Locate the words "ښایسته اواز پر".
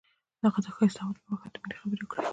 0.75-1.29